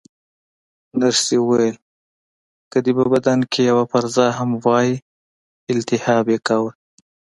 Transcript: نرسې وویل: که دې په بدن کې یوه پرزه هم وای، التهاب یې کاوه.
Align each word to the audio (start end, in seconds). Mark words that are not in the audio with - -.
نرسې 0.99 1.35
وویل: 1.41 1.75
که 2.71 2.77
دې 2.85 2.91
په 2.97 3.05
بدن 3.13 3.39
کې 3.51 3.61
یوه 3.69 3.85
پرزه 3.91 4.25
هم 4.37 4.49
وای، 4.65 4.89
التهاب 5.71 6.25
یې 6.33 6.39
کاوه. 6.47 6.71